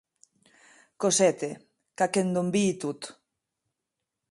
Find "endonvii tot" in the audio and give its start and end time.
2.21-3.01